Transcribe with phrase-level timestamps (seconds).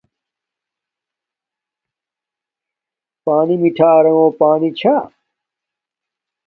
[3.23, 4.95] پݳنݵ مِٹھݳ رݣݸ پݳنݵ چھݳ.